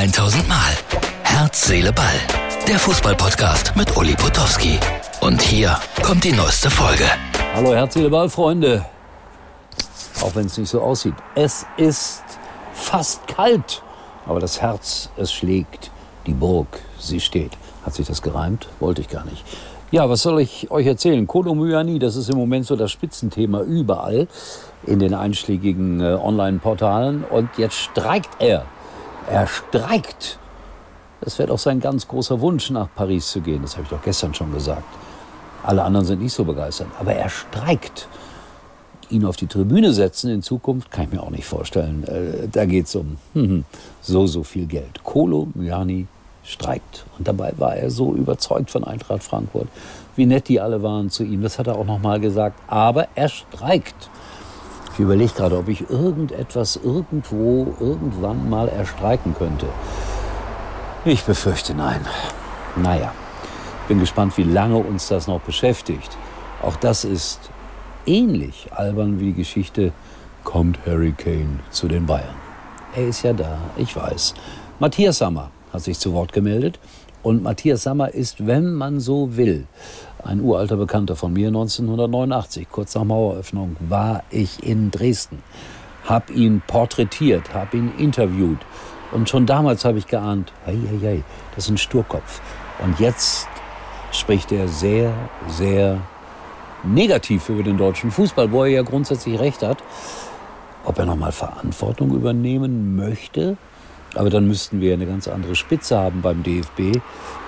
[0.00, 0.56] 1000 Mal.
[1.24, 2.06] Herz, Seele, Ball.
[2.66, 4.78] Der Fußballpodcast mit Uli Potowski.
[5.20, 7.04] Und hier kommt die neueste Folge.
[7.54, 8.86] Hallo Herz, Seele, Ball, Freunde.
[10.22, 11.12] Auch wenn es nicht so aussieht.
[11.34, 12.22] Es ist
[12.72, 13.82] fast kalt.
[14.24, 15.90] Aber das Herz, es schlägt.
[16.26, 17.52] Die Burg, sie steht.
[17.84, 18.68] Hat sich das gereimt?
[18.80, 19.44] Wollte ich gar nicht.
[19.90, 21.26] Ja, was soll ich euch erzählen?
[21.26, 24.28] Kolo Myani, das ist im Moment so das Spitzenthema überall
[24.86, 27.22] in den einschlägigen äh, Online-Portalen.
[27.22, 28.64] Und jetzt streikt er.
[29.28, 30.38] Er streikt.
[31.20, 33.62] Das wäre doch sein ganz großer Wunsch, nach Paris zu gehen.
[33.62, 34.84] Das habe ich doch gestern schon gesagt.
[35.62, 36.88] Alle anderen sind nicht so begeistert.
[36.98, 38.08] Aber er streikt.
[39.10, 42.04] Ihn auf die Tribüne setzen in Zukunft, kann ich mir auch nicht vorstellen.
[42.04, 43.64] Äh, da geht es um hm,
[44.00, 45.02] so, so viel Geld.
[45.02, 46.06] Kolo Myani
[46.44, 47.04] streikt.
[47.18, 49.68] Und dabei war er so überzeugt von Eintracht Frankfurt,
[50.16, 51.42] wie nett die alle waren zu ihm.
[51.42, 52.58] Das hat er auch noch mal gesagt.
[52.68, 54.08] Aber er streikt.
[55.02, 59.66] Überlege gerade, ob ich irgendetwas irgendwo irgendwann mal erstreiken könnte.
[61.04, 62.00] Ich befürchte nein.
[62.76, 63.12] Naja,
[63.88, 66.16] bin gespannt, wie lange uns das noch beschäftigt.
[66.62, 67.50] Auch das ist
[68.06, 69.92] ähnlich albern wie die Geschichte
[70.44, 72.34] Kommt Harry Kane zu den Bayern.
[72.94, 74.34] Er ist ja da, ich weiß.
[74.78, 76.78] Matthias Sammer hat sich zu Wort gemeldet.
[77.22, 79.66] Und Matthias Sammer ist, wenn man so will,
[80.24, 81.48] ein uralter Bekannter von mir.
[81.48, 85.42] 1989, kurz nach Maueröffnung, war ich in Dresden,
[86.04, 88.58] habe ihn porträtiert, habe ihn interviewt.
[89.12, 92.40] Und schon damals habe ich geahnt, hey, hey, hey, das ist ein Sturkopf.
[92.82, 93.48] Und jetzt
[94.12, 95.12] spricht er sehr,
[95.48, 96.00] sehr
[96.84, 99.78] negativ über den deutschen Fußball, wo er ja grundsätzlich recht hat.
[100.84, 103.58] Ob er nochmal Verantwortung übernehmen möchte,
[104.14, 107.00] aber dann müssten wir eine ganz andere Spitze haben beim DFB.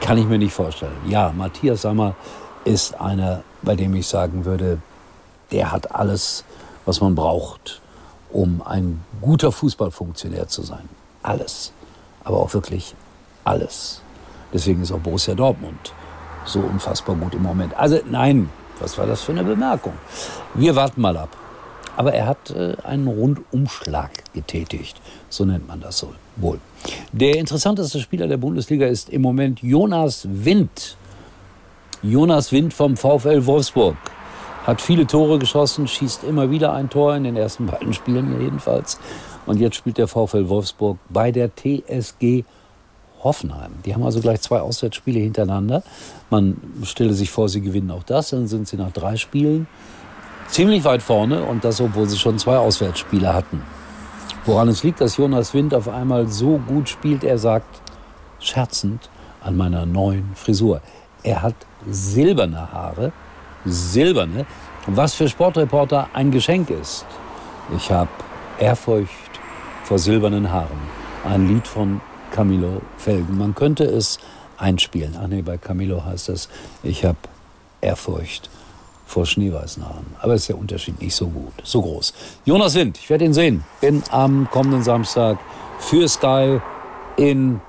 [0.00, 0.96] Kann ich mir nicht vorstellen.
[1.06, 2.14] Ja, Matthias Sammer
[2.64, 4.78] ist einer, bei dem ich sagen würde,
[5.52, 6.44] der hat alles,
[6.84, 7.80] was man braucht,
[8.30, 10.88] um ein guter Fußballfunktionär zu sein.
[11.22, 11.72] Alles.
[12.24, 12.94] Aber auch wirklich
[13.44, 14.02] alles.
[14.52, 15.92] Deswegen ist auch Borussia Dortmund
[16.44, 17.74] so unfassbar gut im Moment.
[17.74, 18.50] Also nein,
[18.80, 19.94] was war das für eine Bemerkung?
[20.54, 21.36] Wir warten mal ab.
[21.96, 25.00] Aber er hat äh, einen Rundumschlag getätigt.
[25.28, 26.60] So nennt man das so wohl.
[27.12, 30.96] Der interessanteste Spieler der Bundesliga ist im Moment Jonas Wind.
[32.02, 33.96] Jonas Wind vom VfL Wolfsburg.
[34.64, 38.98] Hat viele Tore geschossen, schießt immer wieder ein Tor in den ersten beiden Spielen jedenfalls.
[39.46, 42.44] Und jetzt spielt der VfL Wolfsburg bei der TSG
[43.24, 43.72] Hoffenheim.
[43.84, 45.82] Die haben also gleich zwei Auswärtsspiele hintereinander.
[46.30, 48.30] Man stelle sich vor, sie gewinnen auch das.
[48.30, 49.66] Dann sind sie nach drei Spielen
[50.48, 53.62] ziemlich weit vorne und das, obwohl sie schon zwei Auswärtsspiele hatten.
[54.44, 57.80] Woran es liegt, dass Jonas Wind auf einmal so gut spielt, er sagt
[58.40, 59.10] scherzend
[59.42, 60.80] an meiner neuen Frisur.
[61.22, 61.54] Er hat
[61.88, 63.12] silberne Haare,
[63.64, 64.46] silberne,
[64.86, 67.04] was für Sportreporter ein Geschenk ist.
[67.76, 68.08] Ich habe
[68.58, 69.10] Ehrfurcht
[69.84, 70.78] vor silbernen Haaren.
[71.24, 72.00] Ein Lied von
[72.30, 73.36] Camilo Felgen.
[73.36, 74.18] Man könnte es
[74.56, 75.16] einspielen.
[75.20, 76.48] Ach nee, bei Camilo heißt es,
[76.82, 77.18] ich habe
[77.80, 78.50] Ehrfurcht
[79.08, 80.04] vor schneeweißen Haaren.
[80.20, 82.12] Aber ist der Unterschied nicht so gut, so groß.
[82.44, 83.64] Jonas Wind, ich werde ihn sehen.
[83.80, 85.38] Bin am kommenden Samstag
[85.78, 86.60] für Sky
[87.16, 87.62] in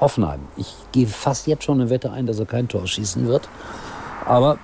[0.00, 0.42] Hoffenheim.
[0.56, 3.48] Ich gehe fast jetzt schon eine Wette ein, dass er kein Tor schießen wird.
[4.26, 4.58] Aber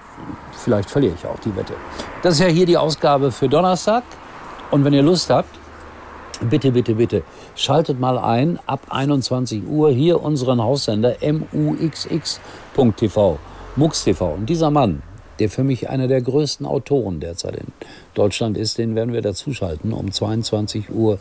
[0.53, 1.75] vielleicht verliere ich auch die Wette.
[2.23, 4.05] Das ist ja hier die Ausgabe für Donnerstag.
[4.71, 5.59] Und wenn ihr Lust habt,
[6.41, 7.25] bitte, bitte, bitte,
[7.56, 11.17] schaltet mal ein ab 21 Uhr hier unseren Haussender
[11.53, 12.38] muxx.tv,
[13.75, 14.34] MUX.tv.
[14.34, 15.03] Und dieser Mann,
[15.38, 17.66] der für mich einer der größten Autoren derzeit in
[18.14, 21.19] Deutschland ist, den werden wir dazuschalten um 22.15 Uhr.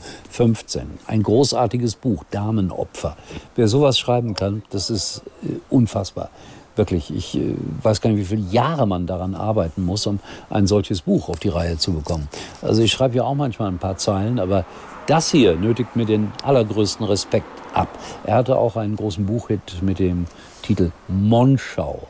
[1.07, 3.17] Ein großartiges Buch, Damenopfer.
[3.55, 6.29] Wer sowas schreiben kann, das ist äh, unfassbar.
[6.75, 10.67] Wirklich, ich äh, weiß gar nicht, wie viele Jahre man daran arbeiten muss, um ein
[10.67, 12.27] solches Buch auf die Reihe zu bekommen.
[12.61, 14.65] Also ich schreibe ja auch manchmal ein paar Zeilen, aber
[15.07, 17.87] das hier nötigt mir den allergrößten Respekt ab.
[18.23, 20.25] Er hatte auch einen großen Buchhit mit dem
[20.63, 22.07] Titel Monschau.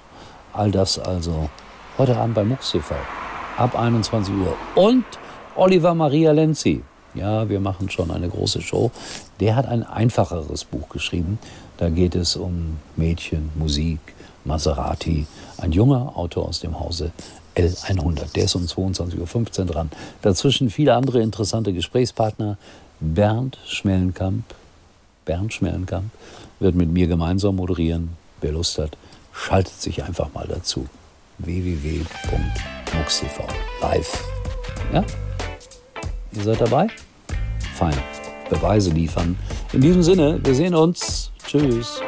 [0.54, 1.50] All das also
[1.98, 2.94] Heute Abend bei MUX TV.
[3.56, 4.54] Ab 21 Uhr.
[4.76, 5.06] Und
[5.56, 6.84] Oliver Maria Lenzi.
[7.14, 8.92] Ja, wir machen schon eine große Show.
[9.40, 11.40] Der hat ein einfacheres Buch geschrieben.
[11.78, 14.00] Da geht es um Mädchen, Musik,
[14.44, 15.26] Maserati.
[15.58, 17.14] Ein junger Autor aus dem Hause
[17.56, 18.34] L100.
[18.34, 19.90] Der ist um 22.15 Uhr dran.
[20.22, 22.58] Dazwischen viele andere interessante Gesprächspartner.
[23.00, 24.44] Bernd Schmellenkamp.
[25.24, 26.12] Bernd Schmellenkamp
[26.60, 28.18] wird mit mir gemeinsam moderieren.
[28.42, 28.98] Wer Lust hat,
[29.32, 30.90] schaltet sich einfach mal dazu
[31.40, 32.08] www.mux.tv
[33.82, 34.24] live.
[34.94, 35.04] Ja?
[36.34, 36.88] Ihr seid dabei?
[37.76, 37.98] Fein.
[38.50, 39.38] Beweise liefern.
[39.74, 41.32] In diesem Sinne, wir sehen uns.
[41.46, 42.02] Tschüss.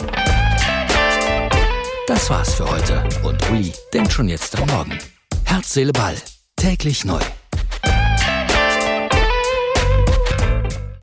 [2.08, 3.04] Das war's für heute.
[3.24, 4.98] Und Uli denkt schon jetzt am Morgen.
[5.46, 6.16] Herz, Seele, Ball.
[6.56, 7.20] Täglich neu.